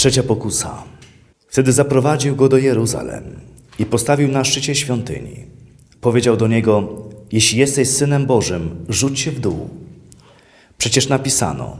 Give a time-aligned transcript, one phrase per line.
[0.00, 0.82] Trzecia pokusa.
[1.48, 3.40] Wtedy zaprowadził go do Jeruzalem
[3.78, 5.46] i postawił na szczycie świątyni.
[6.00, 6.88] Powiedział do niego:
[7.32, 9.68] Jeśli jesteś synem Bożym, rzuć się w dół.
[10.78, 11.76] Przecież napisano: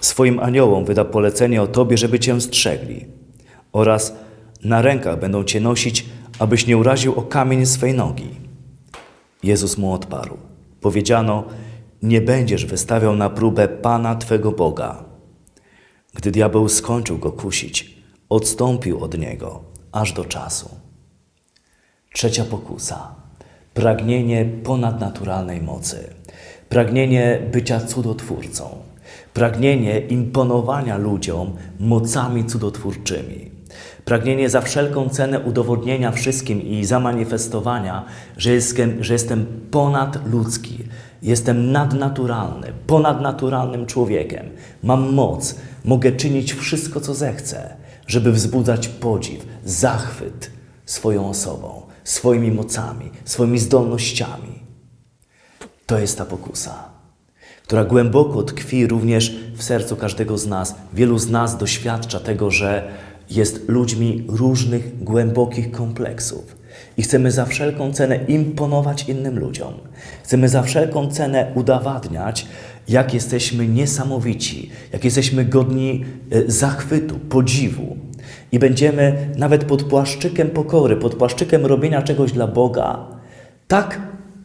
[0.00, 3.04] Swoim aniołom wyda polecenie o tobie, żeby cię strzegli,
[3.72, 4.14] oraz
[4.64, 6.06] na rękach będą cię nosić,
[6.38, 8.30] abyś nie uraził o kamień swej nogi.
[9.42, 10.36] Jezus mu odparł:
[10.80, 11.44] Powiedziano:
[12.02, 15.15] Nie będziesz wystawiał na próbę Pana twego Boga.
[16.16, 17.96] Gdy diabeł skończył go kusić,
[18.28, 19.60] odstąpił od niego
[19.92, 20.70] aż do czasu.
[22.12, 23.14] Trzecia pokusa.
[23.74, 26.10] Pragnienie ponadnaturalnej mocy.
[26.68, 28.68] Pragnienie bycia cudotwórcą.
[29.34, 33.50] Pragnienie imponowania ludziom mocami cudotwórczymi.
[34.04, 38.04] Pragnienie za wszelką cenę udowodnienia wszystkim i zamanifestowania,
[38.36, 40.78] że jestem, że jestem ponadludzki,
[41.22, 44.46] jestem nadnaturalny, ponadnaturalnym człowiekiem.
[44.82, 45.54] Mam moc,
[45.86, 50.50] mogę czynić wszystko, co zechcę, żeby wzbudzać podziw, zachwyt
[50.86, 54.62] swoją osobą, swoimi mocami, swoimi zdolnościami.
[55.86, 56.84] To jest ta pokusa,
[57.62, 60.74] która głęboko tkwi również w sercu każdego z nas.
[60.92, 62.88] Wielu z nas doświadcza tego, że
[63.30, 66.56] jest ludźmi różnych głębokich kompleksów.
[66.96, 69.74] I chcemy za wszelką cenę imponować innym ludziom.
[70.22, 72.46] Chcemy za wszelką cenę udowadniać,
[72.88, 77.96] jak jesteśmy niesamowici, jak jesteśmy godni e, zachwytu, podziwu.
[78.52, 83.06] I będziemy nawet pod płaszczykiem pokory, pod płaszczykiem robienia czegoś dla Boga,
[83.68, 84.00] tak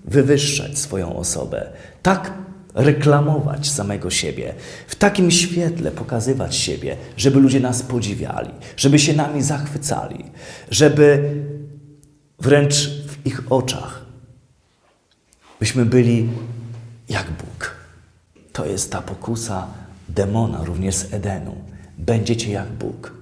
[0.05, 1.69] wywyższać swoją osobę,
[2.01, 2.33] tak
[2.73, 4.53] reklamować samego siebie,
[4.87, 10.25] w takim świetle pokazywać siebie, żeby ludzie nas podziwiali, żeby się nami zachwycali,
[10.71, 11.33] żeby
[12.39, 14.01] wręcz w ich oczach
[15.59, 16.29] byśmy byli
[17.09, 17.80] jak Bóg.
[18.53, 19.67] To jest ta pokusa
[20.09, 21.55] demona również z Edenu.
[21.97, 23.13] Będziecie jak Bóg.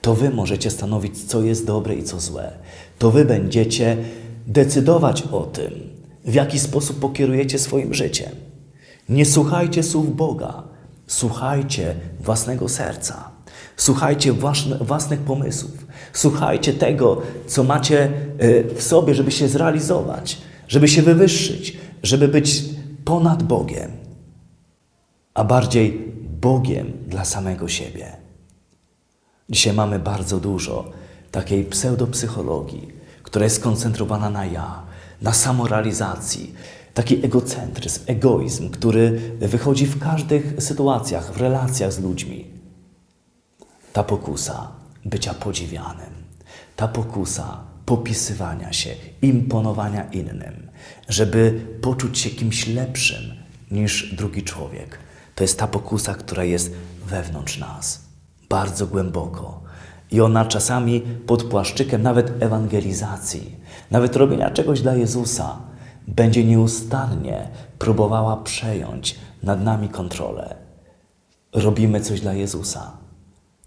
[0.00, 2.52] To wy możecie stanowić, co jest dobre i co złe.
[2.98, 3.96] To wy będziecie
[4.46, 5.70] decydować o tym,
[6.24, 8.30] w jaki sposób pokierujecie swoim życiem.
[9.08, 10.62] Nie słuchajcie słów Boga,
[11.06, 13.30] słuchajcie własnego serca.
[13.76, 15.86] Słuchajcie własne, własnych pomysłów.
[16.12, 20.38] Słuchajcie tego, co macie e, w sobie, żeby się zrealizować,
[20.68, 22.64] żeby się wywyższyć, żeby być
[23.04, 23.90] ponad Bogiem,
[25.40, 28.16] a bardziej Bogiem dla samego siebie.
[29.50, 30.92] Dzisiaj mamy bardzo dużo
[31.30, 32.88] takiej pseudopsychologii,
[33.22, 34.82] która jest skoncentrowana na ja,
[35.22, 36.54] na samorealizacji,
[36.94, 42.46] taki egocentryzm, egoizm, który wychodzi w każdych sytuacjach, w relacjach z ludźmi.
[43.92, 44.68] Ta pokusa
[45.04, 46.14] bycia podziwianym,
[46.76, 48.90] ta pokusa popisywania się,
[49.22, 50.70] imponowania innym,
[51.08, 53.22] żeby poczuć się kimś lepszym
[53.70, 55.09] niż drugi człowiek.
[55.34, 56.72] To jest ta pokusa, która jest
[57.06, 58.00] wewnątrz nas,
[58.48, 59.60] bardzo głęboko.
[60.10, 63.56] I ona czasami pod płaszczykiem nawet ewangelizacji,
[63.90, 65.56] nawet robienia czegoś dla Jezusa,
[66.08, 67.48] będzie nieustannie
[67.78, 70.56] próbowała przejąć nad nami kontrolę.
[71.52, 72.92] Robimy coś dla Jezusa.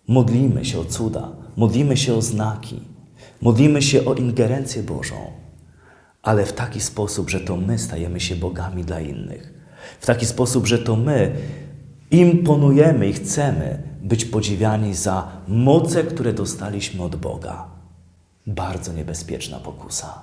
[0.07, 2.81] Modlimy się o cuda, modlimy się o znaki,
[3.41, 5.15] modlimy się o ingerencję Bożą,
[6.21, 9.62] ale w taki sposób, że to my stajemy się bogami dla innych.
[9.99, 11.35] W taki sposób, że to my
[12.11, 17.67] imponujemy i chcemy być podziwiani za moce, które dostaliśmy od Boga.
[18.47, 20.21] Bardzo niebezpieczna pokusa.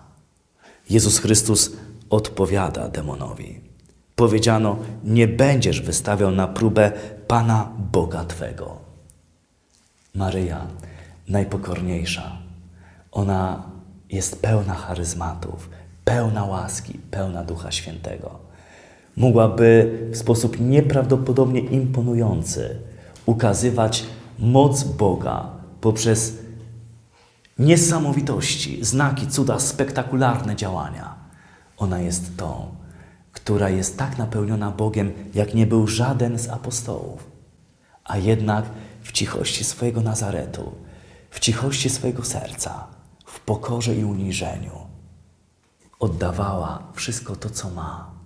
[0.91, 1.73] Jezus Chrystus
[2.11, 3.61] odpowiada demonowi.
[4.17, 6.93] Powiedziano: Nie będziesz wystawiał na próbę
[7.27, 8.77] Pana Boga Twego.
[10.15, 10.67] Maryja,
[11.29, 12.39] najpokorniejsza,
[13.13, 13.63] ona
[14.11, 15.71] jest pełna charyzmatów,
[16.05, 18.50] pełna łaski, pełna Ducha Świętego.
[19.17, 22.77] Mogłaby w sposób nieprawdopodobnie imponujący
[23.27, 24.07] ukazywać
[24.39, 25.51] moc Boga
[25.81, 26.39] poprzez
[27.59, 31.15] niesamowitości, znaki, cuda, spektakularne działania.
[31.77, 32.75] Ona jest tą,
[33.33, 37.31] która jest tak napełniona Bogiem, jak nie był żaden z apostołów.
[38.05, 38.65] A jednak
[39.03, 40.73] w cichości swojego Nazaretu,
[41.31, 42.87] w cichości swojego serca,
[43.25, 44.73] w pokorze i uniżeniu
[46.01, 48.20] oddawała wszystko to, co ma.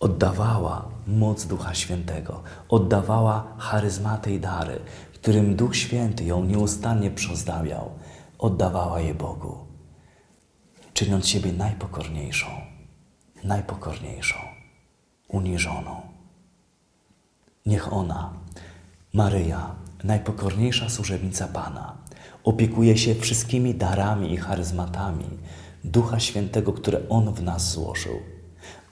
[0.00, 4.80] Oddawała moc Ducha Świętego, oddawała charyzmaty i dary,
[5.14, 7.90] którym Duch Święty ją nieustannie przyozdabiał.
[8.38, 9.66] Oddawała je Bogu
[10.96, 12.46] czyniąc siebie najpokorniejszą,
[13.44, 14.36] najpokorniejszą,
[15.28, 16.00] uniżoną.
[17.66, 18.32] Niech ona,
[19.12, 21.96] Maryja, najpokorniejsza służebnica Pana,
[22.44, 25.28] opiekuje się wszystkimi darami i charyzmatami
[25.84, 28.20] Ducha Świętego, które On w nas złożył.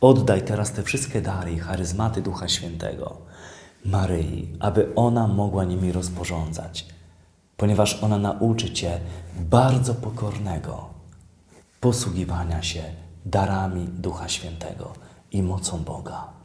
[0.00, 3.16] Oddaj teraz te wszystkie dary i charyzmaty Ducha Świętego
[3.84, 6.86] Maryi, aby ona mogła nimi rozporządzać,
[7.56, 9.00] ponieważ ona nauczy Cię
[9.36, 10.88] bardzo pokornego
[11.80, 12.82] posługiwania się
[13.26, 14.92] darami Ducha Świętego
[15.32, 16.43] i mocą Boga.